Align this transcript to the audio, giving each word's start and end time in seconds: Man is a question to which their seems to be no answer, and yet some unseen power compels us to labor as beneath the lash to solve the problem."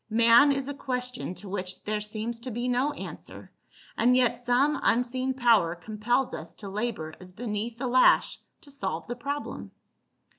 Man 0.09 0.51
is 0.51 0.67
a 0.67 0.73
question 0.73 1.35
to 1.35 1.47
which 1.47 1.83
their 1.83 2.01
seems 2.01 2.39
to 2.39 2.49
be 2.49 2.67
no 2.67 2.91
answer, 2.93 3.51
and 3.95 4.17
yet 4.17 4.31
some 4.31 4.79
unseen 4.81 5.35
power 5.35 5.75
compels 5.75 6.33
us 6.33 6.55
to 6.55 6.69
labor 6.69 7.13
as 7.19 7.31
beneath 7.31 7.77
the 7.77 7.85
lash 7.85 8.39
to 8.61 8.71
solve 8.71 9.05
the 9.05 9.15
problem." 9.15 9.69